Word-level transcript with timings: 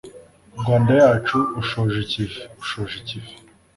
rwanda 0.59 0.91
yacu 1.01 1.37
ushoje 1.61 1.97
ikivi, 2.05 2.39
ushoje 2.63 2.95
ikivi 3.01 3.31